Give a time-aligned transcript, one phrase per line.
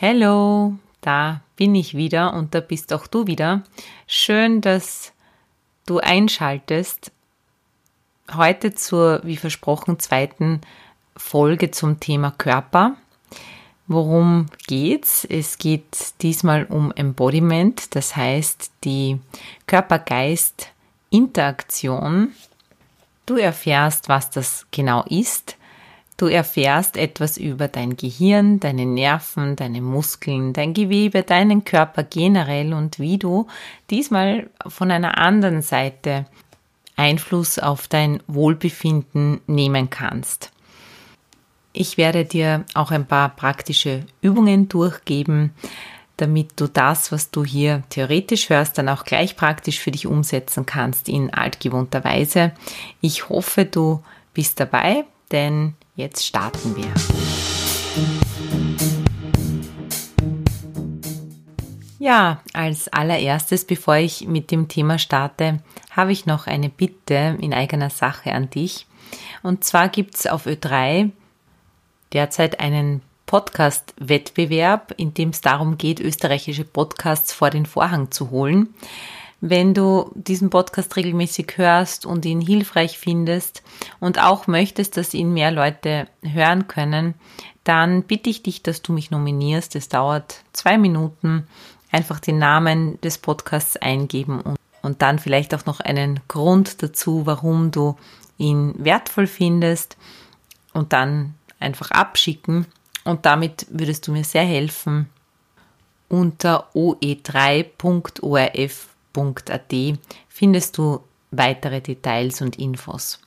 [0.00, 3.64] Hallo, da bin ich wieder und da bist auch du wieder.
[4.06, 5.12] Schön, dass
[5.86, 7.10] du einschaltest.
[8.32, 10.60] Heute zur, wie versprochen, zweiten
[11.16, 12.94] Folge zum Thema Körper.
[13.88, 15.24] Worum geht's?
[15.24, 19.18] Es geht diesmal um Embodiment, das heißt die
[19.66, 22.34] Körper-Geist-Interaktion.
[23.26, 25.56] Du erfährst, was das genau ist,
[26.18, 32.74] Du erfährst etwas über dein Gehirn, deine Nerven, deine Muskeln, dein Gewebe, deinen Körper generell
[32.74, 33.46] und wie du
[33.88, 36.26] diesmal von einer anderen Seite
[36.96, 40.50] Einfluss auf dein Wohlbefinden nehmen kannst.
[41.72, 45.52] Ich werde dir auch ein paar praktische Übungen durchgeben,
[46.16, 50.66] damit du das, was du hier theoretisch hörst, dann auch gleich praktisch für dich umsetzen
[50.66, 52.50] kannst in altgewohnter Weise.
[53.00, 54.02] Ich hoffe, du
[54.34, 56.94] bist dabei, denn Jetzt starten wir.
[61.98, 65.58] Ja, als allererstes, bevor ich mit dem Thema starte,
[65.90, 68.86] habe ich noch eine Bitte in eigener Sache an dich.
[69.42, 71.10] Und zwar gibt es auf Ö3
[72.12, 78.72] derzeit einen Podcast-Wettbewerb, in dem es darum geht, österreichische Podcasts vor den Vorhang zu holen.
[79.40, 83.62] Wenn du diesen Podcast regelmäßig hörst und ihn hilfreich findest
[84.00, 87.14] und auch möchtest, dass ihn mehr Leute hören können,
[87.62, 89.76] dann bitte ich dich, dass du mich nominierst.
[89.76, 91.46] Es dauert zwei Minuten.
[91.92, 97.24] Einfach den Namen des Podcasts eingeben und, und dann vielleicht auch noch einen Grund dazu,
[97.24, 97.96] warum du
[98.38, 99.96] ihn wertvoll findest
[100.72, 102.66] und dann einfach abschicken.
[103.04, 105.08] Und damit würdest du mir sehr helfen
[106.08, 109.98] unter oe3.orf www.ecom.at
[110.28, 113.20] findest du weitere Details und Infos.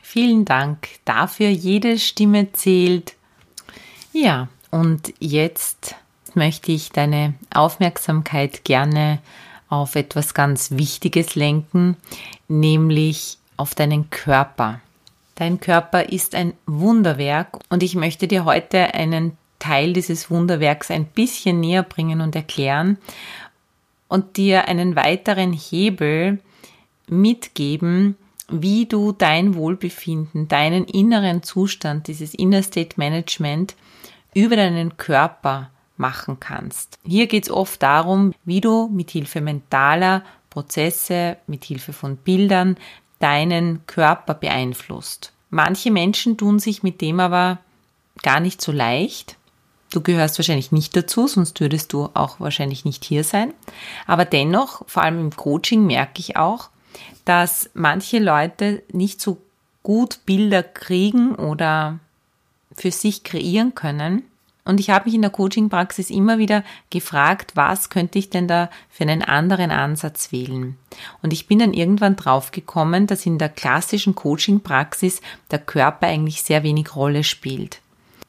[0.00, 3.14] Vielen Dank dafür, jede Stimme zählt.
[4.12, 5.94] Ja, und jetzt
[6.34, 9.18] möchte ich deine Aufmerksamkeit gerne
[9.68, 11.96] auf etwas ganz Wichtiges lenken,
[12.48, 14.80] nämlich auf deinen Körper.
[15.34, 21.04] Dein Körper ist ein Wunderwerk und ich möchte dir heute einen Teil dieses Wunderwerks ein
[21.04, 22.98] bisschen näher bringen und erklären
[24.08, 26.40] und dir einen weiteren Hebel
[27.06, 28.16] mitgeben,
[28.50, 33.74] wie du dein Wohlbefinden, deinen inneren Zustand, dieses Inner State Management
[34.34, 36.98] über deinen Körper machen kannst.
[37.04, 42.76] Hier geht es oft darum, wie du mit Hilfe mentaler Prozesse, mit Hilfe von Bildern
[43.18, 45.32] deinen Körper beeinflusst.
[45.50, 47.58] Manche Menschen tun sich mit dem aber
[48.22, 49.36] gar nicht so leicht
[49.90, 53.54] Du gehörst wahrscheinlich nicht dazu, sonst würdest du auch wahrscheinlich nicht hier sein.
[54.06, 56.68] Aber dennoch, vor allem im Coaching, merke ich auch,
[57.24, 59.38] dass manche Leute nicht so
[59.82, 61.98] gut Bilder kriegen oder
[62.76, 64.24] für sich kreieren können.
[64.68, 68.68] Und ich habe mich in der Coaching-Praxis immer wieder gefragt, was könnte ich denn da
[68.90, 70.76] für einen anderen Ansatz wählen?
[71.22, 76.62] Und ich bin dann irgendwann draufgekommen, dass in der klassischen Coaching-Praxis der Körper eigentlich sehr
[76.64, 77.80] wenig Rolle spielt.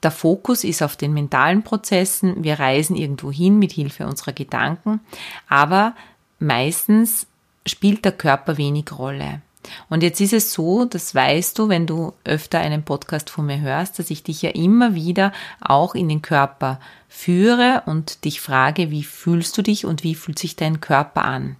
[0.04, 2.44] Der Fokus ist auf den mentalen Prozessen.
[2.44, 5.02] Wir reisen irgendwo hin mit Hilfe unserer Gedanken,
[5.48, 5.94] aber
[6.40, 7.28] meistens
[7.66, 9.42] spielt der Körper wenig Rolle.
[9.90, 13.60] Und jetzt ist es so, das weißt du, wenn du öfter einen Podcast von mir
[13.60, 18.90] hörst, dass ich dich ja immer wieder auch in den Körper führe und dich frage,
[18.90, 21.56] wie fühlst du dich und wie fühlt sich dein Körper an?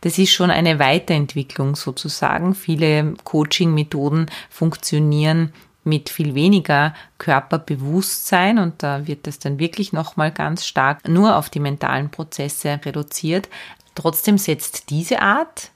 [0.00, 2.54] Das ist schon eine Weiterentwicklung sozusagen.
[2.54, 5.52] Viele Coaching-Methoden funktionieren
[5.84, 11.50] mit viel weniger Körperbewusstsein und da wird es dann wirklich nochmal ganz stark nur auf
[11.50, 13.48] die mentalen Prozesse reduziert.
[13.94, 15.70] Trotzdem setzt diese Art,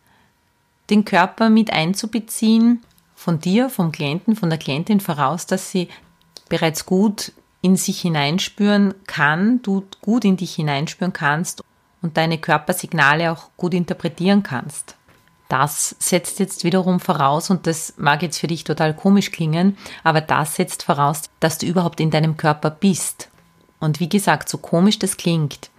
[0.90, 2.82] den Körper mit einzubeziehen,
[3.14, 5.88] von dir, vom Klienten, von der Klientin voraus, dass sie
[6.49, 11.62] bereits gut in sich hineinspüren kann, du gut in dich hineinspüren kannst
[12.00, 14.97] und deine Körpersignale auch gut interpretieren kannst.
[15.48, 20.20] Das setzt jetzt wiederum voraus, und das mag jetzt für dich total komisch klingen, aber
[20.20, 23.30] das setzt voraus, dass du überhaupt in deinem Körper bist.
[23.80, 25.70] Und wie gesagt, so komisch das klingt,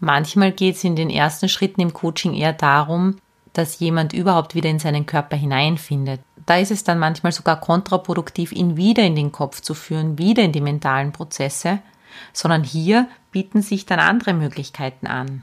[0.00, 3.16] manchmal geht es in den ersten Schritten im Coaching eher darum,
[3.54, 6.20] dass jemand überhaupt wieder in seinen Körper hineinfindet.
[6.44, 10.42] Da ist es dann manchmal sogar kontraproduktiv, ihn wieder in den Kopf zu führen, wieder
[10.42, 11.80] in die mentalen Prozesse,
[12.32, 15.42] sondern hier bieten sich dann andere Möglichkeiten an.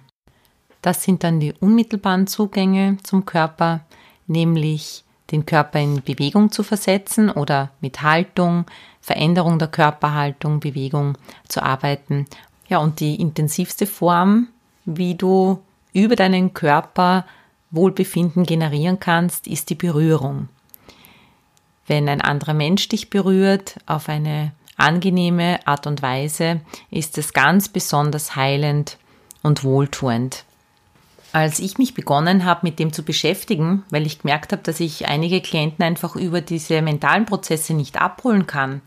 [0.85, 3.79] Das sind dann die unmittelbaren Zugänge zum Körper,
[4.27, 8.65] nämlich den Körper in Bewegung zu versetzen oder mit Haltung,
[9.01, 11.17] Veränderung der Körperhaltung, Bewegung
[11.47, 12.27] zu arbeiten.
[12.67, 14.49] Ja, und die intensivste Form,
[14.85, 15.59] wie du
[15.91, 17.25] über deinen Körper
[17.71, 20.49] Wohlbefinden generieren kannst, ist die Berührung.
[21.87, 26.61] Wenn ein anderer Mensch dich berührt auf eine angenehme Art und Weise,
[26.91, 28.99] ist es ganz besonders heilend
[29.41, 30.45] und wohltuend.
[31.35, 35.09] Als ich mich begonnen habe, mit dem zu beschäftigen, weil ich gemerkt habe, dass ich
[35.09, 38.79] einige Klienten einfach über diese mentalen Prozesse nicht abholen kann,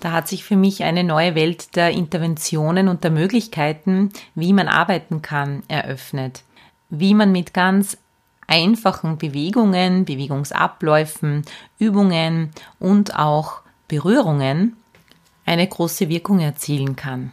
[0.00, 4.66] da hat sich für mich eine neue Welt der Interventionen und der Möglichkeiten, wie man
[4.66, 6.42] arbeiten kann, eröffnet.
[6.90, 7.96] Wie man mit ganz
[8.48, 11.44] einfachen Bewegungen, Bewegungsabläufen,
[11.78, 14.76] Übungen und auch Berührungen
[15.46, 17.30] eine große Wirkung erzielen kann.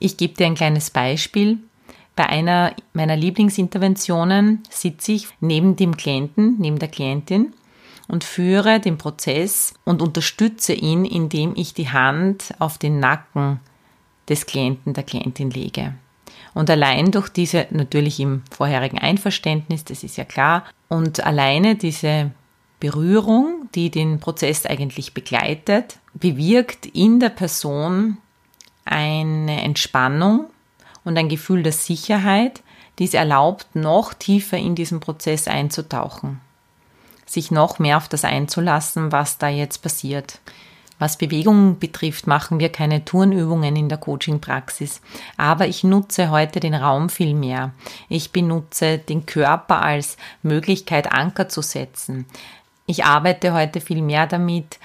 [0.00, 1.58] Ich gebe dir ein kleines Beispiel.
[2.18, 7.54] Bei einer meiner Lieblingsinterventionen sitze ich neben dem Klienten, neben der Klientin
[8.08, 13.60] und führe den Prozess und unterstütze ihn, indem ich die Hand auf den Nacken
[14.28, 15.94] des Klienten, der Klientin lege.
[16.54, 22.32] Und allein durch diese, natürlich im vorherigen Einverständnis, das ist ja klar, und alleine diese
[22.80, 28.18] Berührung, die den Prozess eigentlich begleitet, bewirkt in der Person
[28.84, 30.50] eine Entspannung
[31.08, 32.62] und ein Gefühl der Sicherheit,
[32.98, 36.40] die es erlaubt, noch tiefer in diesen Prozess einzutauchen,
[37.24, 40.38] sich noch mehr auf das einzulassen, was da jetzt passiert.
[40.98, 45.00] Was Bewegung betrifft, machen wir keine Turnübungen in der Coaching-Praxis,
[45.38, 47.70] aber ich nutze heute den Raum viel mehr.
[48.10, 52.26] Ich benutze den Körper als Möglichkeit, Anker zu setzen.
[52.84, 54.78] Ich arbeite heute viel mehr damit,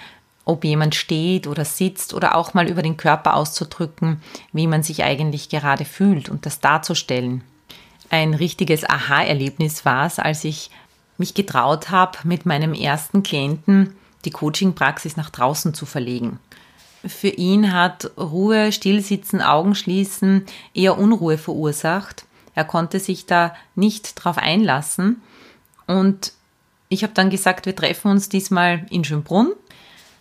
[0.46, 5.04] ob jemand steht oder sitzt oder auch mal über den Körper auszudrücken, wie man sich
[5.04, 7.44] eigentlich gerade fühlt und das darzustellen.
[8.10, 10.70] Ein richtiges Aha-Erlebnis war es, als ich
[11.18, 13.96] mich getraut habe, mit meinem ersten Klienten
[14.26, 16.40] die Coaching-Praxis nach draußen zu verlegen.
[17.06, 22.26] Für ihn hat Ruhe, Stillsitzen, Augen schließen eher Unruhe verursacht.
[22.56, 25.22] Er konnte sich da nicht drauf einlassen
[25.88, 26.34] und
[26.88, 29.54] ich habe dann gesagt, wir treffen uns diesmal in Schönbrunn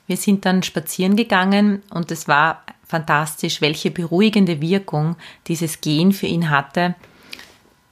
[0.07, 5.17] wir sind dann spazieren gegangen und es war fantastisch, welche beruhigende Wirkung
[5.47, 6.95] dieses Gehen für ihn hatte.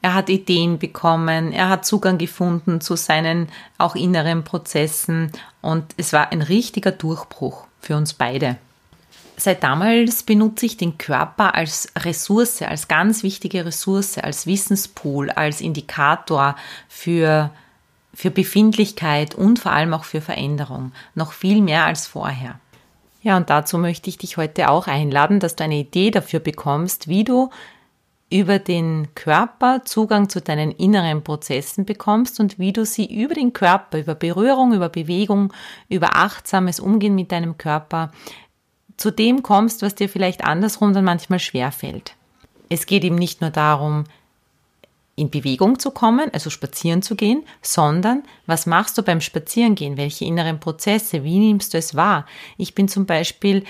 [0.02, 3.48] Er hat Ideen bekommen, er hat Zugang gefunden zu seinen
[3.78, 5.30] auch inneren Prozessen
[5.60, 8.56] und es war ein richtiger Durchbruch für uns beide.
[9.36, 15.62] Seit damals benutze ich den Körper als Ressource, als ganz wichtige Ressource, als Wissenspool, als
[15.62, 16.56] Indikator
[16.88, 17.50] für
[18.20, 22.60] für Befindlichkeit und vor allem auch für Veränderung, noch viel mehr als vorher.
[23.22, 27.08] Ja, und dazu möchte ich dich heute auch einladen, dass du eine Idee dafür bekommst,
[27.08, 27.48] wie du
[28.28, 33.54] über den Körper Zugang zu deinen inneren Prozessen bekommst und wie du sie über den
[33.54, 35.54] Körper, über Berührung, über Bewegung,
[35.88, 38.12] über achtsames Umgehen mit deinem Körper
[38.98, 42.16] zu dem kommst, was dir vielleicht andersrum dann manchmal schwer fällt.
[42.68, 44.04] Es geht eben nicht nur darum,
[45.20, 49.98] in Bewegung zu kommen, also spazieren zu gehen, sondern was machst du beim Spazierengehen?
[49.98, 51.24] Welche inneren Prozesse?
[51.24, 52.26] Wie nimmst du es wahr?
[52.56, 53.64] Ich bin zum Beispiel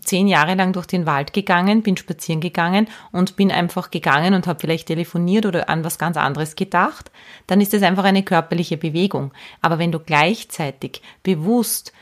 [0.00, 4.46] zehn Jahre lang durch den Wald gegangen, bin spazieren gegangen und bin einfach gegangen und
[4.46, 7.10] habe vielleicht telefoniert oder an was ganz anderes gedacht,
[7.46, 9.32] dann ist es einfach eine körperliche Bewegung.
[9.60, 11.92] Aber wenn du gleichzeitig bewusst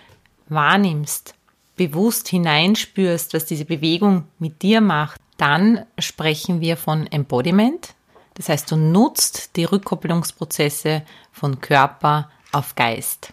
[0.48, 1.34] wahrnimmst,
[1.76, 7.94] bewusst hineinspürst, was diese Bewegung mit dir macht, dann sprechen wir von Embodiment,
[8.34, 13.32] das heißt, du nutzt die Rückkopplungsprozesse von Körper auf Geist.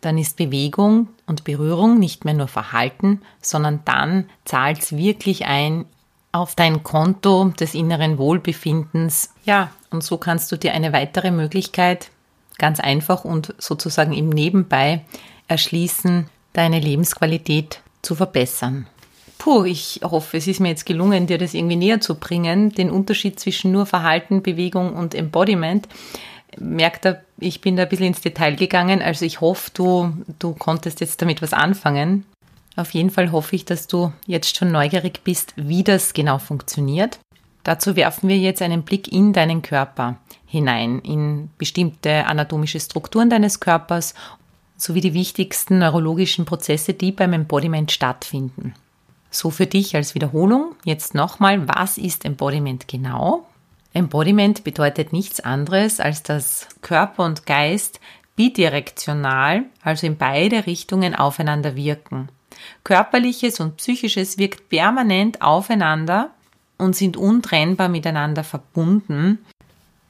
[0.00, 5.86] Dann ist Bewegung und Berührung nicht mehr nur Verhalten, sondern dann zahlt es wirklich ein
[6.30, 9.32] auf dein Konto des inneren Wohlbefindens.
[9.44, 12.10] Ja, und so kannst du dir eine weitere Möglichkeit
[12.58, 15.04] ganz einfach und sozusagen im Nebenbei
[15.48, 18.88] erschließen, deine Lebensqualität zu verbessern.
[19.44, 22.90] Puh, ich hoffe, es ist mir jetzt gelungen, dir das irgendwie näher zu bringen, den
[22.90, 25.86] Unterschied zwischen nur Verhalten, Bewegung und Embodiment.
[26.58, 30.54] Merkt er, ich bin da ein bisschen ins Detail gegangen, also ich hoffe, du, du
[30.54, 32.24] konntest jetzt damit was anfangen.
[32.74, 37.18] Auf jeden Fall hoffe ich, dass du jetzt schon neugierig bist, wie das genau funktioniert.
[37.64, 43.60] Dazu werfen wir jetzt einen Blick in deinen Körper hinein, in bestimmte anatomische Strukturen deines
[43.60, 44.14] Körpers
[44.78, 48.72] sowie die wichtigsten neurologischen Prozesse, die beim Embodiment stattfinden.
[49.34, 53.44] So für dich als Wiederholung jetzt nochmal, was ist Embodiment genau?
[53.92, 57.98] Embodiment bedeutet nichts anderes, als dass Körper und Geist
[58.36, 62.28] bidirektional, also in beide Richtungen aufeinander wirken.
[62.84, 66.30] Körperliches und Psychisches wirkt permanent aufeinander
[66.78, 69.44] und sind untrennbar miteinander verbunden.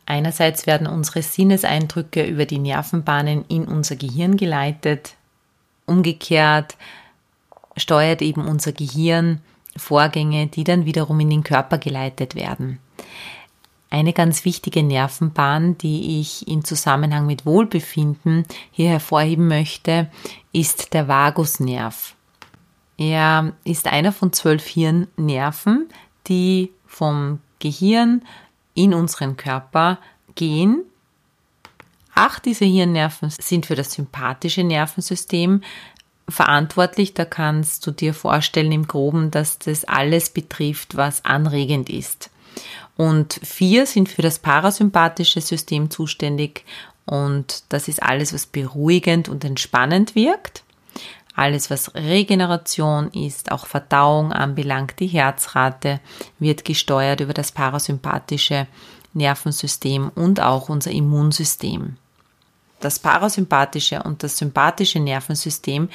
[0.04, 5.14] Einerseits werden unsere Sinneseindrücke über die Nervenbahnen in unser Gehirn geleitet.
[5.86, 6.76] Umgekehrt
[7.76, 9.40] steuert eben unser Gehirn
[9.76, 12.78] Vorgänge, die dann wiederum in den Körper geleitet werden.
[13.90, 20.10] Eine ganz wichtige Nervenbahn, die ich im Zusammenhang mit Wohlbefinden hier hervorheben möchte,
[20.52, 22.16] ist der Vagusnerv.
[22.96, 25.88] Er ist einer von zwölf Hirnnerven,
[26.26, 28.22] die vom Gehirn
[28.74, 29.98] in unseren Körper
[30.34, 30.84] gehen.
[32.14, 35.62] Acht dieser Hirnnerven sind für das sympathische Nervensystem
[36.28, 37.14] verantwortlich.
[37.14, 42.30] Da kannst du dir vorstellen im groben, dass das alles betrifft, was anregend ist.
[42.96, 46.64] Und vier sind für das parasympathische System zuständig
[47.06, 50.62] und das ist alles, was beruhigend und entspannend wirkt.
[51.34, 56.00] Alles, was Regeneration ist, auch Verdauung anbelangt, die Herzrate
[56.38, 58.68] wird gesteuert über das parasympathische
[59.14, 61.96] Nervensystem und auch unser Immunsystem.
[62.84, 65.88] Das parasympathische und das sympathische Nervensystem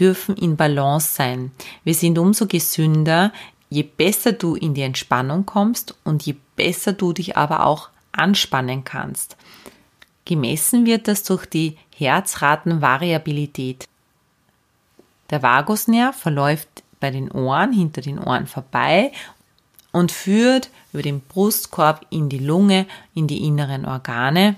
[0.00, 1.52] dürfen in Balance sein.
[1.84, 3.32] Wir sind umso gesünder,
[3.70, 8.82] je besser du in die Entspannung kommst und je besser du dich aber auch anspannen
[8.82, 9.36] kannst.
[10.24, 13.86] Gemessen wird das durch die Herzratenvariabilität.
[15.30, 19.12] Der Vagusnerv verläuft bei den Ohren, hinter den Ohren vorbei
[19.92, 24.56] und führt über den Brustkorb in die Lunge, in die inneren Organe.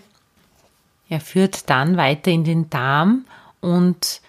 [1.09, 3.25] Er führt dann weiter in den Darm
[3.61, 4.21] und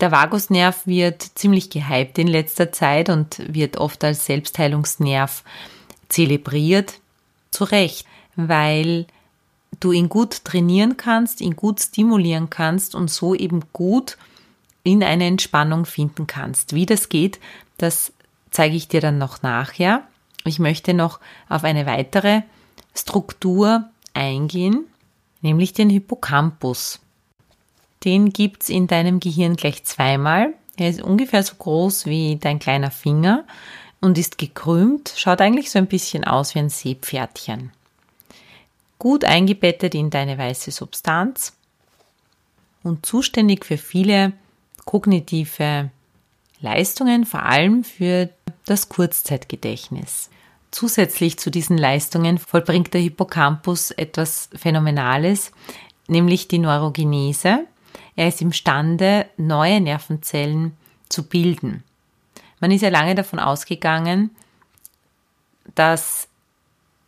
[0.00, 5.42] der Vagusnerv wird ziemlich gehypt in letzter Zeit und wird oft als Selbstheilungsnerv
[6.08, 7.00] zelebriert.
[7.50, 8.06] Zu Recht,
[8.36, 9.06] weil
[9.80, 14.18] du ihn gut trainieren kannst, ihn gut stimulieren kannst und so eben gut
[14.82, 16.74] in eine Entspannung finden kannst.
[16.74, 17.40] Wie das geht,
[17.78, 18.12] das
[18.50, 20.02] zeige ich dir dann noch nachher.
[20.44, 22.42] Ich möchte noch auf eine weitere
[22.94, 24.84] Struktur eingehen,
[25.40, 27.00] nämlich den Hippocampus.
[28.04, 30.54] Den gibt's in deinem Gehirn gleich zweimal.
[30.76, 33.44] Er ist ungefähr so groß wie dein kleiner Finger
[34.00, 37.72] und ist gekrümmt, schaut eigentlich so ein bisschen aus wie ein Seepferdchen.
[38.98, 41.54] Gut eingebettet in deine weiße Substanz
[42.82, 44.32] und zuständig für viele
[44.84, 45.90] kognitive
[46.60, 48.30] Leistungen, vor allem für
[48.64, 50.30] das Kurzzeitgedächtnis.
[50.70, 55.52] Zusätzlich zu diesen Leistungen vollbringt der Hippocampus etwas Phänomenales,
[56.08, 57.66] nämlich die Neurogenese.
[58.16, 60.76] Er ist imstande, neue Nervenzellen
[61.08, 61.84] zu bilden.
[62.60, 64.30] Man ist ja lange davon ausgegangen,
[65.74, 66.28] dass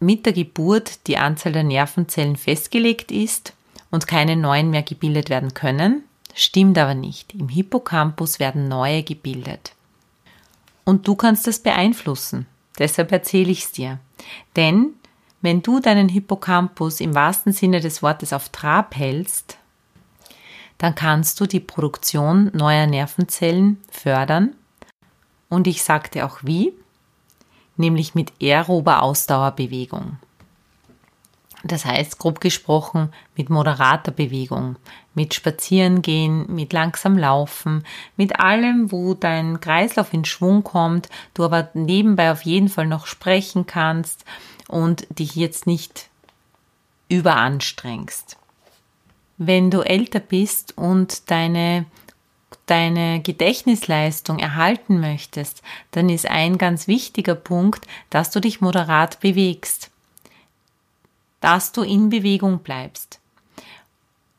[0.00, 3.54] mit der Geburt die Anzahl der Nervenzellen festgelegt ist
[3.90, 6.04] und keine neuen mehr gebildet werden können.
[6.34, 7.34] Stimmt aber nicht.
[7.34, 9.72] Im Hippocampus werden neue gebildet.
[10.84, 12.46] Und du kannst das beeinflussen.
[12.78, 13.98] Deshalb erzähle ich es dir.
[14.56, 14.94] Denn
[15.40, 19.58] wenn du deinen Hippocampus im wahrsten Sinne des Wortes auf Trab hältst,
[20.78, 24.54] dann kannst du die Produktion neuer Nervenzellen fördern.
[25.48, 26.72] Und ich sagte auch wie,
[27.76, 30.18] nämlich mit aerober Ausdauerbewegung.
[31.64, 34.76] Das heißt, grob gesprochen, mit moderater Bewegung,
[35.14, 37.84] mit Spazierengehen, mit langsam Laufen,
[38.16, 43.06] mit allem, wo dein Kreislauf in Schwung kommt, du aber nebenbei auf jeden Fall noch
[43.06, 44.24] sprechen kannst
[44.68, 46.08] und dich jetzt nicht
[47.08, 48.36] überanstrengst.
[49.36, 51.86] Wenn du älter bist und deine
[52.66, 59.90] deine Gedächtnisleistung erhalten möchtest, dann ist ein ganz wichtiger Punkt, dass du dich moderat bewegst,
[61.40, 63.20] dass du in Bewegung bleibst.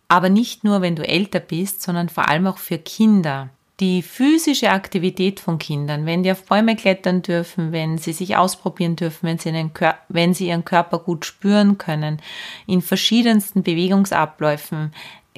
[0.07, 4.71] Aber nicht nur, wenn du älter bist, sondern vor allem auch für Kinder die physische
[4.71, 9.37] Aktivität von Kindern, wenn die auf Bäume klettern dürfen, wenn sie sich ausprobieren dürfen, wenn
[9.37, 9.71] sie,
[10.09, 12.21] wenn sie ihren Körper gut spüren können,
[12.67, 14.93] in verschiedensten Bewegungsabläufen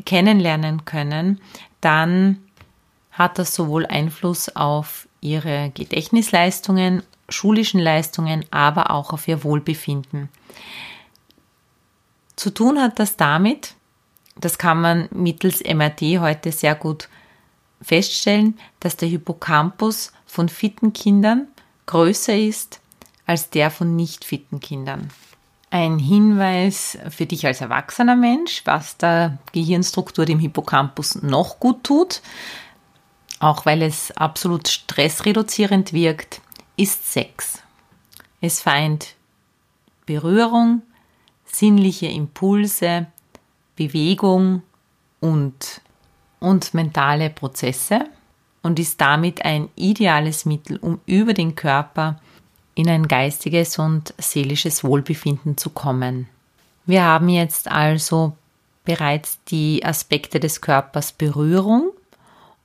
[0.05, 1.39] kennenlernen können,
[1.81, 2.37] dann
[3.11, 10.29] hat das sowohl Einfluss auf ihre Gedächtnisleistungen, schulischen Leistungen, aber auch auf ihr Wohlbefinden.
[12.41, 13.75] Zu tun hat das damit,
[14.35, 17.07] das kann man mittels MRT heute sehr gut
[17.83, 21.45] feststellen, dass der Hippocampus von fitten Kindern
[21.85, 22.81] größer ist
[23.27, 25.11] als der von nicht fitten Kindern.
[25.69, 32.23] Ein Hinweis für dich als erwachsener Mensch, was der Gehirnstruktur dem Hippocampus noch gut tut,
[33.39, 36.41] auch weil es absolut stressreduzierend wirkt,
[36.75, 37.61] ist Sex.
[38.41, 39.13] Es vereint
[40.07, 40.81] Berührung,
[41.51, 43.07] sinnliche Impulse,
[43.75, 44.63] Bewegung
[45.19, 45.81] und
[46.39, 48.05] und mentale Prozesse.
[48.63, 52.19] und ist damit ein ideales Mittel, um über den Körper
[52.75, 56.27] in ein geistiges und seelisches Wohlbefinden zu kommen.
[56.85, 58.33] Wir haben jetzt also
[58.85, 61.91] bereits die Aspekte des Körpers Berührung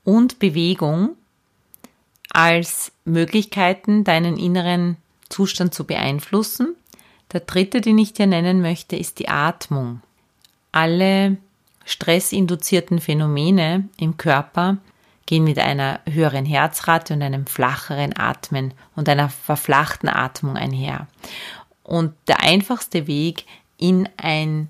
[0.05, 1.17] und Bewegung
[2.31, 4.99] als Möglichkeiten, deinen inneren
[5.31, 6.77] Zustand zu beeinflussen.
[7.33, 10.01] Der dritte, den ich dir nennen möchte, ist die Atmung.
[10.73, 11.39] Alle
[11.85, 14.79] stressinduzierten Phänomene im Körper
[15.27, 21.09] gehen mit einer höheren Herzrate und einem flacheren Atmen und einer verflachten Atmung einher.
[21.83, 23.45] Und der einfachste Weg
[23.77, 24.69] in ein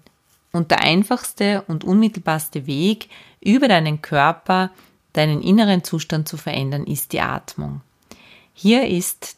[0.52, 3.10] und der einfachste und unmittelbarste Weg
[3.40, 4.70] über deinen Körper,
[5.12, 7.82] deinen inneren Zustand zu verändern, ist die Atmung.
[8.54, 9.36] Hier ist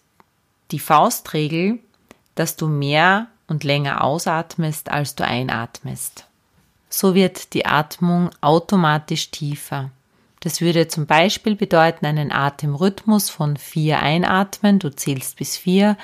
[0.70, 1.80] die Faustregel,
[2.38, 6.26] dass du mehr und länger ausatmest, als du einatmest.
[6.88, 9.90] So wird die Atmung automatisch tiefer.
[10.40, 14.78] Das würde zum Beispiel bedeuten einen Atemrhythmus von vier einatmen.
[14.78, 15.96] Du zählst bis vier.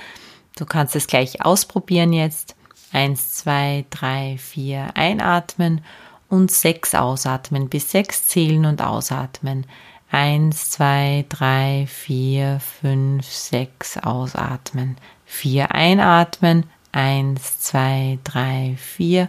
[0.56, 2.56] Du kannst es gleich ausprobieren jetzt.
[2.92, 5.84] Eins, zwei, drei, vier einatmen
[6.28, 7.68] und sechs ausatmen.
[7.68, 9.66] Bis sechs zählen und ausatmen.
[10.10, 14.96] Eins, zwei, drei, vier, fünf, sechs ausatmen.
[15.25, 16.64] Vier einatmen.
[16.93, 19.28] Eins, zwei, drei, vier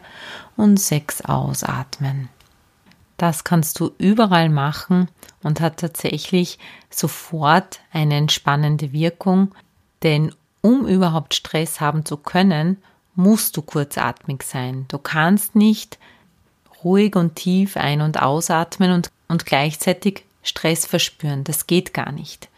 [0.56, 2.30] und sechs ausatmen.
[3.18, 5.08] Das kannst du überall machen
[5.42, 6.60] und hat tatsächlich
[6.90, 9.56] sofort eine entspannende Wirkung,
[10.04, 12.78] denn um überhaupt Stress haben zu können,
[13.16, 14.86] musst du kurzatmig sein.
[14.90, 15.98] Du kannst nicht
[16.84, 21.44] ruhig und tief ein- und ausatmen und, und gleichzeitig Stress verspüren.
[21.44, 22.50] Das geht gar nicht.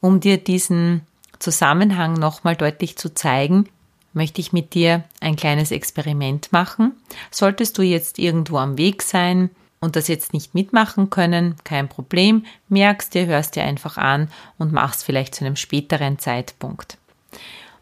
[0.00, 1.06] Um dir diesen
[1.44, 3.68] Zusammenhang nochmal deutlich zu zeigen,
[4.14, 6.92] möchte ich mit dir ein kleines Experiment machen.
[7.30, 12.46] Solltest du jetzt irgendwo am Weg sein und das jetzt nicht mitmachen können, kein Problem,
[12.70, 16.96] merkst dir, hörst dir einfach an und machst vielleicht zu einem späteren Zeitpunkt.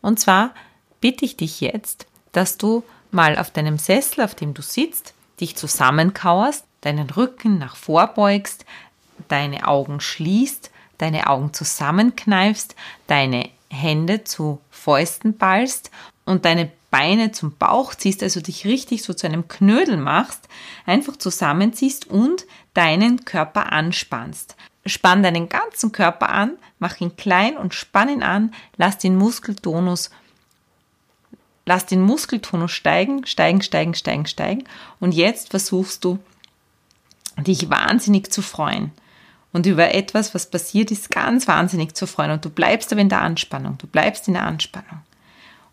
[0.00, 0.52] Und zwar
[1.00, 2.82] bitte ich dich jetzt, dass du
[3.12, 8.64] mal auf deinem Sessel, auf dem du sitzt, dich zusammenkauerst, deinen Rücken nach vorbeugst,
[9.28, 12.74] deine Augen schließt, deine Augen zusammenkneifst,
[13.06, 15.90] deine Hände zu Fäusten ballst
[16.24, 20.46] und deine Beine zum Bauch ziehst, also dich richtig so zu einem Knödel machst,
[20.84, 24.56] einfach zusammenziehst und deinen Körper anspannst.
[24.84, 30.10] Spann deinen ganzen Körper an, mach ihn klein und spann ihn an, lass den Muskeltonus
[31.64, 34.64] lass den Muskeltonus steigen, steigen, steigen, steigen, steigen
[35.00, 36.18] und jetzt versuchst du
[37.38, 38.90] dich wahnsinnig zu freuen
[39.52, 43.08] und über etwas, was passiert ist, ganz wahnsinnig zu freuen und du bleibst aber in
[43.08, 45.02] der Anspannung, du bleibst in der Anspannung.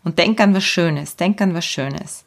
[0.02, 2.24] Und denk an was Schönes, denk an was Schönes.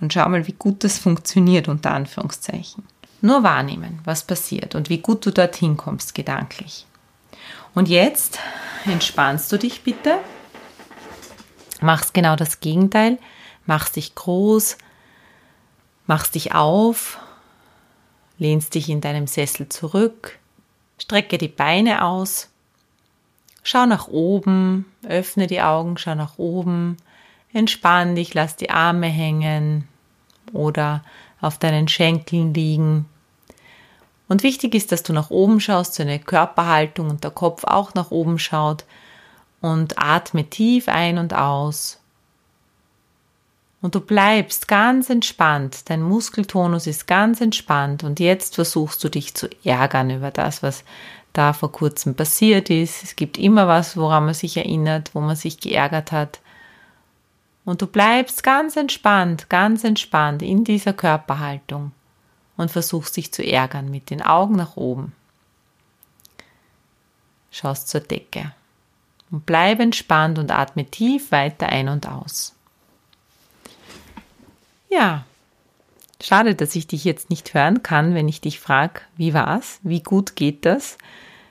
[0.00, 2.84] Und schau mal, wie gut das funktioniert, unter Anführungszeichen.
[3.22, 6.86] Nur wahrnehmen, was passiert und wie gut du dorthin kommst, gedanklich.
[7.74, 8.38] Und jetzt
[8.86, 10.18] entspannst du dich bitte,
[11.80, 13.18] machst genau das Gegenteil,
[13.66, 14.78] machst dich groß,
[16.06, 17.18] machst dich auf,
[18.38, 20.39] lehnst dich in deinem Sessel zurück,
[21.00, 22.50] strecke die Beine aus
[23.62, 26.96] Schau nach oben, öffne die Augen, schau nach oben,
[27.52, 29.86] entspann dich, lass die Arme hängen
[30.52, 31.04] oder
[31.40, 33.06] auf deinen Schenkeln liegen.
[34.28, 37.94] Und wichtig ist, dass du nach oben schaust, so eine Körperhaltung und der Kopf auch
[37.94, 38.84] nach oben schaut
[39.60, 41.99] und atme tief ein und aus.
[43.82, 49.34] Und du bleibst ganz entspannt, dein Muskeltonus ist ganz entspannt und jetzt versuchst du dich
[49.34, 50.84] zu ärgern über das, was
[51.32, 53.02] da vor kurzem passiert ist.
[53.02, 56.40] Es gibt immer was, woran man sich erinnert, wo man sich geärgert hat.
[57.64, 61.92] Und du bleibst ganz entspannt, ganz entspannt in dieser Körperhaltung
[62.56, 65.12] und versuchst dich zu ärgern mit den Augen nach oben.
[67.50, 68.52] Schaust zur Decke
[69.30, 72.54] und bleib entspannt und atme tief weiter ein und aus.
[74.90, 75.24] Ja,
[76.22, 79.80] Schade, dass ich dich jetzt nicht hören kann, wenn ich dich frage, wie war's?
[79.82, 80.98] Wie gut geht das?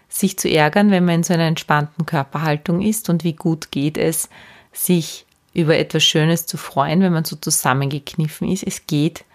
[0.08, 3.98] Sich zu ärgern, wenn man in so einer entspannten Körperhaltung ist und wie gut geht
[3.98, 4.30] es,
[4.72, 8.64] sich über etwas Schönes zu freuen, wenn man so zusammengekniffen ist.
[8.64, 9.26] Es geht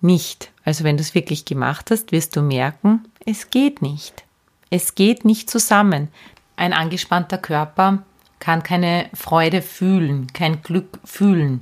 [0.00, 0.50] nicht.
[0.64, 4.24] Also wenn du es wirklich gemacht hast, wirst du merken, es geht nicht.
[4.70, 6.08] Es geht nicht zusammen.
[6.56, 8.02] Ein angespannter Körper
[8.38, 11.60] kann keine Freude fühlen, kein Glück fühlen.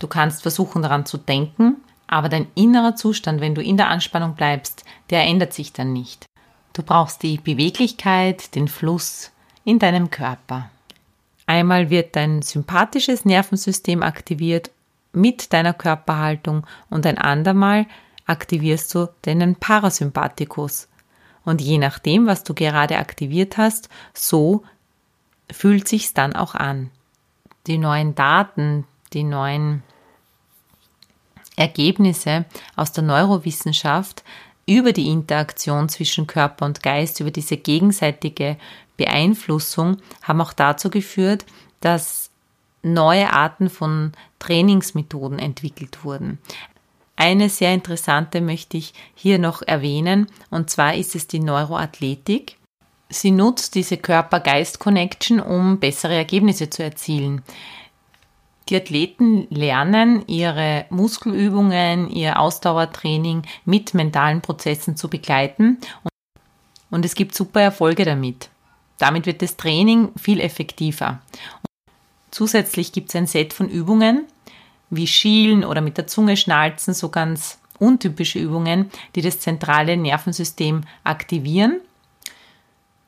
[0.00, 1.76] Du kannst versuchen daran zu denken,
[2.08, 6.26] aber dein innerer Zustand, wenn du in der Anspannung bleibst, der ändert sich dann nicht.
[6.72, 9.30] Du brauchst die Beweglichkeit, den Fluss
[9.64, 10.70] in deinem Körper.
[11.46, 14.70] Einmal wird dein sympathisches Nervensystem aktiviert
[15.12, 17.86] mit deiner Körperhaltung und ein andermal
[18.26, 20.88] aktivierst du deinen Parasympathikus.
[21.44, 24.62] Und je nachdem, was du gerade aktiviert hast, so
[25.50, 26.90] fühlt sich's dann auch an.
[27.66, 29.82] Die neuen Daten, die neuen
[31.60, 34.24] Ergebnisse aus der Neurowissenschaft
[34.66, 38.56] über die Interaktion zwischen Körper und Geist, über diese gegenseitige
[38.96, 41.44] Beeinflussung, haben auch dazu geführt,
[41.80, 42.30] dass
[42.82, 46.38] neue Arten von Trainingsmethoden entwickelt wurden.
[47.16, 52.56] Eine sehr interessante möchte ich hier noch erwähnen, und zwar ist es die Neuroathletik.
[53.10, 57.42] Sie nutzt diese Körper-Geist-Connection, um bessere Ergebnisse zu erzielen.
[58.70, 65.78] Die Athleten lernen, ihre Muskelübungen, ihr Ausdauertraining mit mentalen Prozessen zu begleiten
[66.88, 68.48] und es gibt super Erfolge damit.
[68.98, 71.20] Damit wird das Training viel effektiver.
[72.30, 74.26] Zusätzlich gibt es ein Set von Übungen,
[74.88, 80.82] wie Schielen oder mit der Zunge schnalzen, so ganz untypische Übungen, die das zentrale Nervensystem
[81.02, 81.80] aktivieren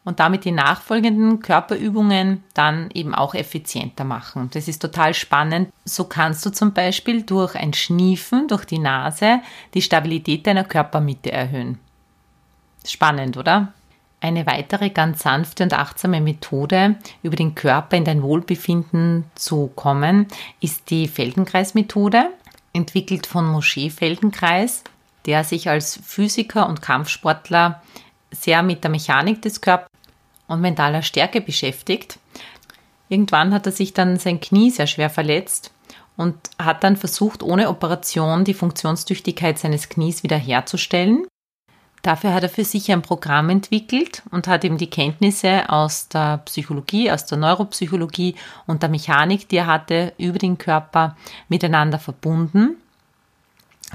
[0.04, 4.50] und damit die nachfolgenden Körperübungen dann eben auch effizienter machen.
[4.52, 5.70] Das ist total spannend.
[5.84, 9.40] So kannst du zum Beispiel durch ein Schniefen durch die Nase
[9.74, 11.78] die Stabilität deiner Körpermitte erhöhen.
[12.84, 13.72] Spannend, oder?
[14.20, 20.28] Eine weitere ganz sanfte und achtsame Methode, über den Körper in dein Wohlbefinden zu kommen,
[20.60, 22.30] ist die Feldenkreis-Methode,
[22.72, 24.84] entwickelt von Moshe Feldenkreis,
[25.26, 27.82] der sich als Physiker und Kampfsportler
[28.30, 29.91] sehr mit der Mechanik des Körpers
[30.52, 32.18] und mentaler Stärke beschäftigt.
[33.08, 35.72] Irgendwann hat er sich dann sein Knie sehr schwer verletzt
[36.16, 41.26] und hat dann versucht, ohne Operation die Funktionstüchtigkeit seines Knies wiederherzustellen.
[42.02, 46.38] Dafür hat er für sich ein Programm entwickelt und hat ihm die Kenntnisse aus der
[46.38, 48.34] Psychologie, aus der Neuropsychologie
[48.66, 51.16] und der Mechanik, die er hatte, über den Körper
[51.48, 52.76] miteinander verbunden.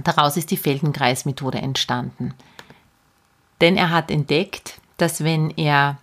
[0.03, 2.33] Daraus ist die Feldenkreismethode entstanden.
[3.59, 5.97] Denn er hat entdeckt, dass wenn er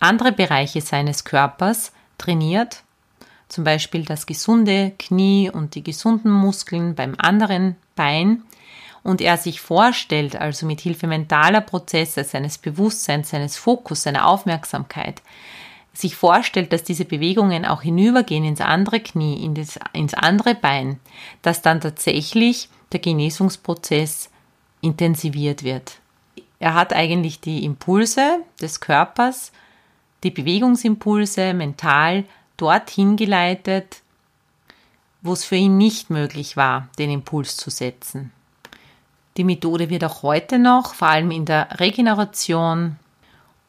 [0.00, 2.82] andere Bereiche seines Körpers trainiert,
[3.48, 8.42] zum Beispiel das gesunde Knie und die gesunden Muskeln beim anderen Bein,
[9.02, 15.22] und er sich vorstellt, also mit Hilfe mentaler Prozesse, seines Bewusstseins, seines Fokus, seiner Aufmerksamkeit,
[15.92, 19.44] sich vorstellt, dass diese Bewegungen auch hinübergehen ins andere Knie,
[19.92, 20.98] ins andere Bein,
[21.42, 24.28] dass dann tatsächlich der Genesungsprozess
[24.80, 26.00] intensiviert wird.
[26.58, 29.52] Er hat eigentlich die Impulse des Körpers,
[30.22, 32.24] die Bewegungsimpulse mental
[32.56, 34.02] dorthin geleitet,
[35.22, 38.32] wo es für ihn nicht möglich war, den Impuls zu setzen.
[39.36, 42.96] Die Methode wird auch heute noch, vor allem in der Regeneration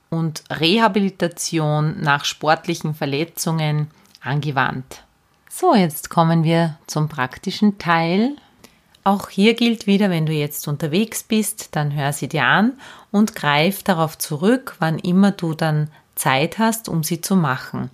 [0.10, 5.04] und Rehabilitation nach sportlichen Verletzungen, angewandt.
[5.50, 8.36] So, jetzt kommen wir zum praktischen Teil.
[9.04, 12.74] Auch hier gilt wieder, wenn du jetzt unterwegs bist, dann hör sie dir an
[13.12, 17.90] und greif darauf zurück, wann immer du dann Zeit hast, um sie zu machen.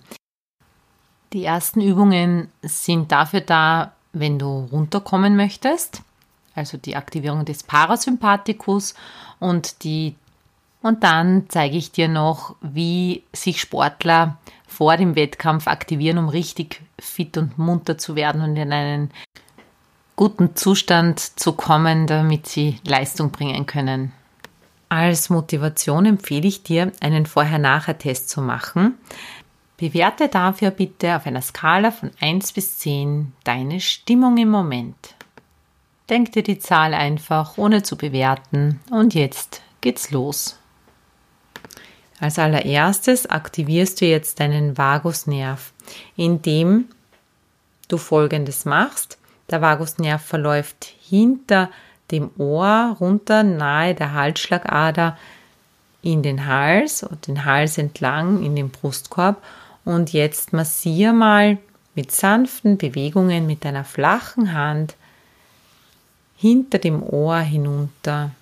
[1.32, 6.02] Die ersten Übungen sind dafür da, wenn du runterkommen möchtest
[6.54, 8.94] also die Aktivierung des Parasympathikus
[9.40, 10.14] und die
[10.82, 16.82] und dann zeige ich dir noch, wie sich Sportler vor dem Wettkampf aktivieren, um richtig
[16.98, 19.10] fit und munter zu werden und in einen
[20.14, 24.12] guten Zustand zu kommen, damit sie Leistung bringen können.
[24.94, 28.94] Als Motivation empfehle ich dir, einen Vorher-Nachher-Test zu machen.
[29.76, 35.16] Bewerte dafür bitte auf einer Skala von 1 bis 10 deine Stimmung im Moment.
[36.08, 38.78] Denk dir die Zahl einfach, ohne zu bewerten.
[38.88, 40.60] Und jetzt geht's los.
[42.20, 45.72] Als allererstes aktivierst du jetzt deinen Vagusnerv,
[46.14, 46.84] indem
[47.88, 49.18] du folgendes machst.
[49.50, 51.68] Der Vagusnerv verläuft hinter
[52.10, 55.16] dem Ohr runter, nahe der Halsschlagader
[56.02, 59.42] in den Hals und den Hals entlang in den Brustkorb.
[59.84, 61.58] Und jetzt massier mal
[61.94, 64.96] mit sanften Bewegungen mit deiner flachen Hand
[66.36, 68.32] hinter dem Ohr hinunter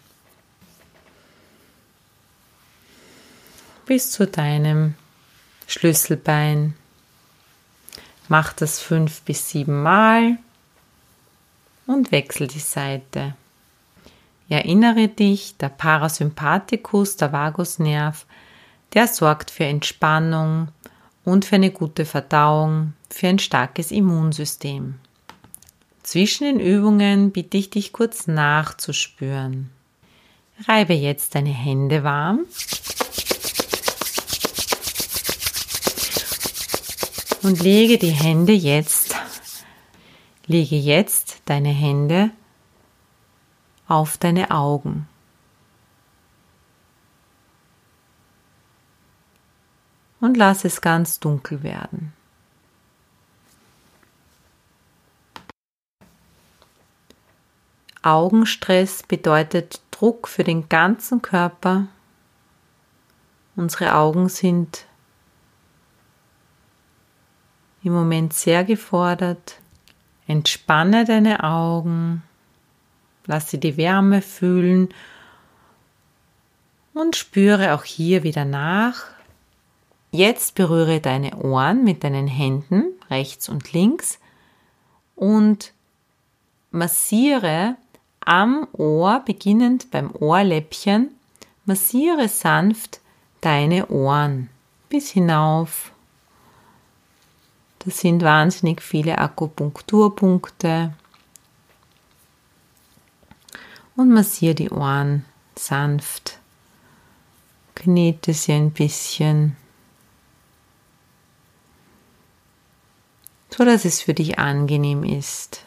[3.87, 4.95] bis zu deinem
[5.67, 6.75] Schlüsselbein.
[8.29, 10.39] Mach das fünf bis sieben Mal
[11.87, 13.35] und wechsel die Seite.
[14.49, 18.27] Erinnere dich, der Parasympathikus, der Vagusnerv,
[18.95, 20.69] der sorgt für Entspannung
[21.25, 24.95] und für eine gute Verdauung, für ein starkes Immunsystem.
[26.03, 29.71] Zwischen den Übungen bitte ich dich kurz nachzuspüren.
[30.67, 32.41] Reibe jetzt deine Hände warm.
[37.43, 39.17] Und lege die Hände jetzt,
[40.47, 42.31] lege jetzt deine Hände
[43.93, 45.07] auf deine Augen.
[50.23, 52.13] und lass es ganz dunkel werden.
[58.03, 61.89] Augenstress bedeutet Druck für den ganzen Körper.
[63.57, 64.87] Unsere Augen sind
[67.83, 69.61] im Moment sehr gefordert.
[70.29, 72.23] Entspanne deine Augen,
[73.27, 74.89] lass sie die Wärme fühlen
[76.95, 79.05] und spüre auch hier wieder nach.
[80.11, 84.19] Jetzt berühre deine Ohren mit deinen Händen rechts und links
[85.17, 85.73] und
[86.71, 87.77] massiere
[88.21, 91.11] am Ohr, beginnend beim Ohrläppchen,
[91.65, 93.01] massiere sanft
[93.41, 94.49] deine Ohren
[94.89, 95.93] bis hinauf.
[97.81, 100.95] Das sind wahnsinnig viele Akupunkturpunkte.
[103.97, 105.25] Und massiere die Ohren
[105.55, 106.39] sanft.
[107.75, 109.57] Knete sie ein bisschen.
[113.51, 115.65] So dass es für dich angenehm ist.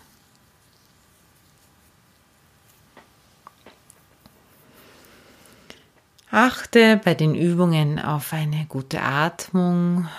[6.31, 10.09] Achte bei den Übungen auf eine gute Atmung.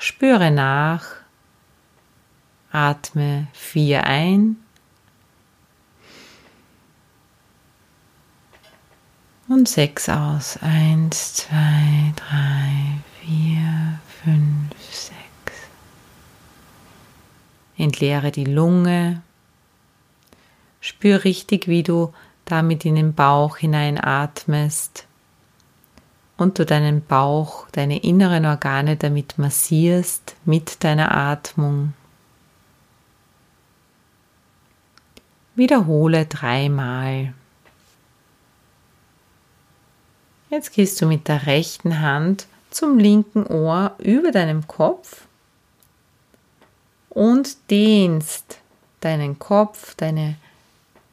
[0.00, 1.06] Spüre nach.
[2.70, 4.56] Atme vier ein.
[9.52, 10.58] Und sechs aus.
[10.62, 15.58] Eins, zwei, drei, vier, fünf, sechs.
[17.76, 19.20] Entleere die Lunge.
[20.80, 22.14] Spür richtig, wie du
[22.46, 25.06] damit in den Bauch hineinatmest
[26.38, 31.92] und du deinen Bauch, deine inneren Organe damit massierst mit deiner Atmung.
[35.56, 37.34] Wiederhole dreimal.
[40.52, 45.22] Jetzt gehst du mit der rechten Hand zum linken Ohr über deinem Kopf
[47.08, 48.58] und dehnst
[49.00, 50.36] deinen Kopf, deine,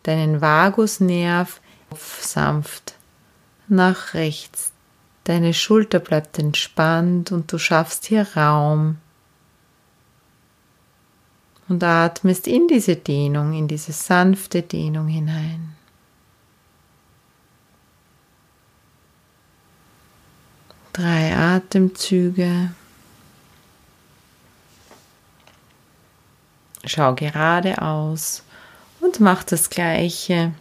[0.03, 1.59] deinen Vagusnerv
[2.21, 2.93] sanft
[3.67, 4.71] nach rechts
[5.29, 8.97] Deine Schulter bleibt entspannt und du schaffst hier Raum
[11.67, 15.75] und atmest in diese Dehnung, in diese sanfte Dehnung hinein.
[20.99, 22.71] Drei Atemzüge.
[26.83, 28.43] Schau geradeaus
[28.99, 30.51] und mach das gleiche.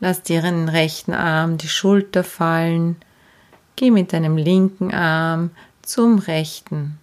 [0.00, 2.96] Lass dir den rechten Arm die Schulter fallen
[3.76, 6.98] Geh mit deinem linken Arm zum rechten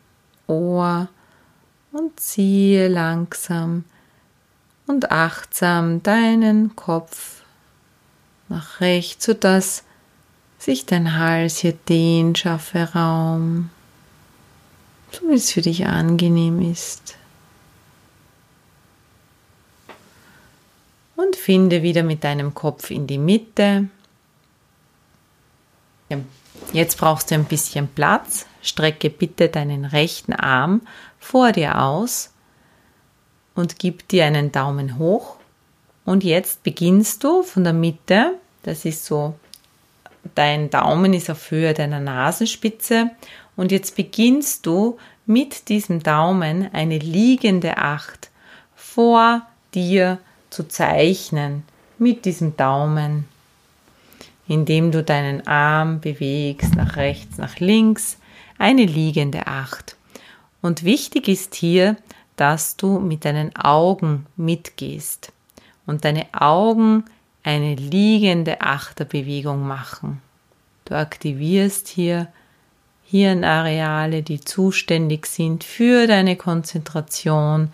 [0.46, 1.08] Ohr
[1.92, 3.86] und ziehe langsam
[4.86, 7.42] und achtsam deinen Kopf
[8.50, 9.84] nach rechts, sodass
[10.68, 13.70] sich dein Hals hier dehnt, schaffe Raum,
[15.14, 17.16] so wie es für dich angenehm ist.
[21.16, 23.88] Und finde wieder mit deinem Kopf in die Mitte.
[26.74, 28.46] Jetzt brauchst du ein bisschen Platz.
[28.62, 30.82] Strecke bitte deinen rechten Arm
[31.18, 32.34] vor dir aus
[33.56, 35.38] und gib dir einen Daumen hoch.
[36.04, 39.34] Und jetzt beginnst du von der Mitte, das ist so,
[40.36, 43.12] dein Daumen ist auf Höhe deiner Nasenspitze.
[43.56, 48.30] Und jetzt beginnst du mit diesem Daumen eine liegende Acht
[48.76, 49.42] vor
[49.74, 51.64] dir zu zeichnen.
[51.98, 53.26] Mit diesem Daumen
[54.48, 58.18] indem du deinen Arm bewegst nach rechts, nach links,
[58.58, 59.96] eine liegende Acht.
[60.62, 61.98] Und wichtig ist hier,
[62.36, 65.32] dass du mit deinen Augen mitgehst
[65.86, 67.06] und deine Augen
[67.48, 70.22] eine liegende Achterbewegung machen.
[70.84, 72.28] Du aktivierst hier
[73.06, 77.72] Hirnareale, die zuständig sind für deine Konzentration,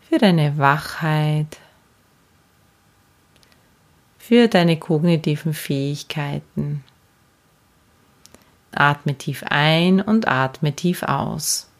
[0.00, 1.58] für deine Wachheit,
[4.18, 6.82] für deine kognitiven Fähigkeiten.
[8.72, 11.70] Atme tief ein und atme tief aus.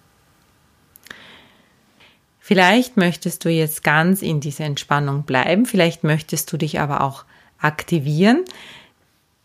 [2.46, 7.24] Vielleicht möchtest du jetzt ganz in dieser Entspannung bleiben, vielleicht möchtest du dich aber auch
[7.58, 8.44] aktivieren.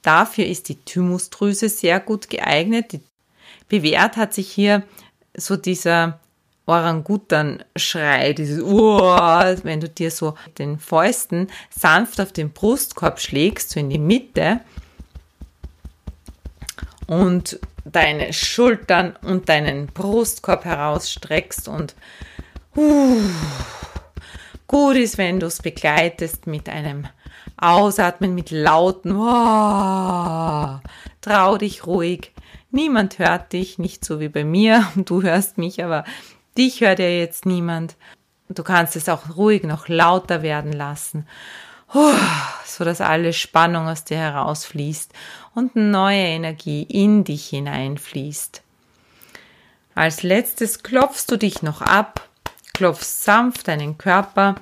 [0.03, 2.99] Dafür ist die Thymusdrüse sehr gut geeignet.
[3.67, 4.83] Bewährt hat sich hier
[5.35, 6.19] so dieser
[6.67, 13.79] Orangutan-Schrei, dieses Uah, wenn du dir so den Fäusten sanft auf den Brustkorb schlägst, so
[13.79, 14.59] in die Mitte
[17.07, 21.95] und deine Schultern und deinen Brustkorb herausstreckst und
[22.75, 23.29] uh,
[24.67, 27.07] gut ist, wenn du es begleitest mit einem
[27.57, 30.79] Ausatmen, mit lauten, uh,
[31.21, 32.33] trau dich ruhig
[32.71, 34.87] Niemand hört dich, nicht so wie bei mir.
[34.95, 36.05] Du hörst mich, aber
[36.57, 37.95] dich hört ja jetzt niemand.
[38.47, 41.25] Du kannst es auch ruhig noch lauter werden lassen,
[42.65, 45.13] so dass alle Spannung aus dir herausfließt
[45.55, 48.61] und neue Energie in dich hineinfließt.
[49.95, 52.27] Als letztes klopfst du dich noch ab,
[52.73, 54.55] klopfst sanft deinen Körper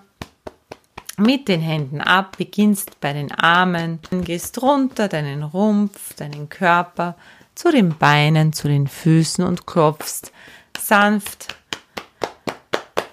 [1.17, 7.15] mit den Händen ab, beginnst bei den Armen, gehst runter deinen Rumpf, deinen Körper
[7.55, 10.31] zu den Beinen, zu den Füßen und klopfst
[10.79, 11.57] sanft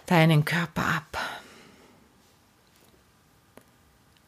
[0.07, 1.19] deinen Körper ab.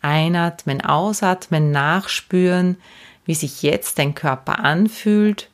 [0.01, 2.81] Einatmen, ausatmen, nachspüren,
[3.25, 5.51] wie sich jetzt dein Körper anfühlt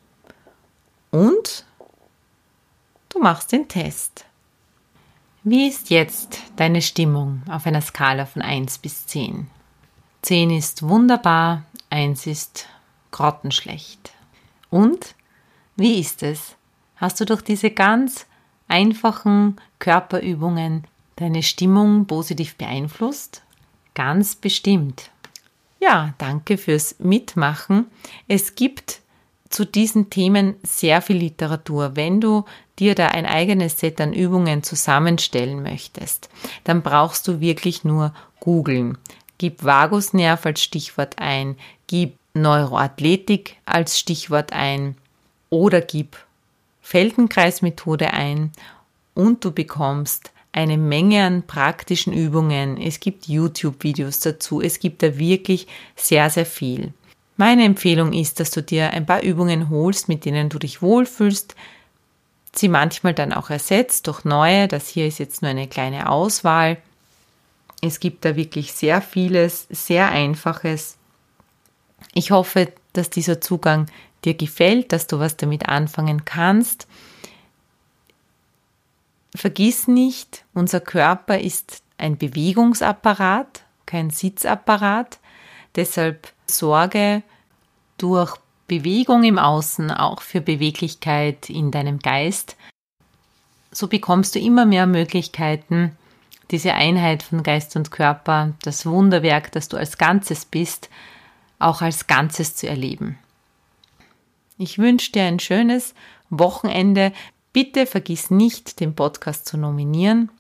[1.11, 1.65] und
[3.11, 4.25] du machst den Test.
[5.47, 9.47] Wie ist jetzt deine Stimmung auf einer Skala von 1 bis 10?
[10.23, 12.67] 10 ist wunderbar, 1 ist
[13.11, 14.15] grottenschlecht.
[14.71, 15.15] Und
[15.77, 16.57] wie ist es?
[16.97, 18.25] Hast du durch diese ganz
[18.69, 23.43] einfachen Körperübungen deine Stimmung positiv beeinflusst?
[23.93, 25.11] Ganz bestimmt.
[25.79, 27.89] Ja, danke fürs Mitmachen.
[28.29, 29.03] Es gibt
[29.51, 31.93] zu diesen Themen sehr viel Literatur.
[31.95, 32.45] Wenn du
[32.79, 36.29] dir da ein eigenes Set an Übungen zusammenstellen möchtest,
[36.65, 38.99] dann brauchst du wirklich nur googeln.
[39.39, 44.97] Gib Vagusnerv als Stichwort ein, gib Neuroathletik als Stichwort ein
[45.51, 46.17] oder gib
[46.83, 48.51] Feldenkreismethode ein
[49.15, 52.81] und du bekommst eine Menge an praktischen Übungen.
[52.81, 54.61] Es gibt YouTube-Videos dazu.
[54.61, 56.93] Es gibt da wirklich sehr, sehr viel.
[57.37, 61.57] Meine Empfehlung ist, dass du dir ein paar Übungen holst, mit denen du dich wohlfühlst,
[62.55, 64.69] sie manchmal dann auch ersetzt durch neue.
[64.69, 66.77] Das hier ist jetzt nur eine kleine Auswahl.
[67.83, 70.97] Es gibt da wirklich sehr vieles, sehr einfaches.
[72.15, 73.89] Ich hoffe, dass dieser Zugang
[74.25, 76.87] dir gefällt, dass du was damit anfangen kannst.
[79.35, 85.19] Vergiss nicht, unser Körper ist ein Bewegungsapparat, kein Sitzapparat.
[85.75, 87.23] Deshalb sorge
[87.99, 92.57] durch Bewegung im Außen auch für Beweglichkeit in deinem Geist.
[93.71, 95.97] So bekommst du immer mehr Möglichkeiten,
[96.51, 100.89] diese Einheit von Geist und Körper, das Wunderwerk, das du als Ganzes bist,
[101.59, 103.19] auch als Ganzes zu erleben.
[104.57, 105.95] Ich wünsche dir ein schönes
[106.31, 107.13] Wochenende.
[107.53, 110.31] Bitte vergiss nicht, den Podcast zu nominieren.